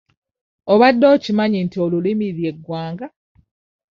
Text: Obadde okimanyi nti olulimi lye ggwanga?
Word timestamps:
Obadde 0.73 1.05
okimanyi 1.15 1.57
nti 1.65 1.77
olulimi 1.85 2.27
lye 2.37 2.51
ggwanga? 2.57 3.07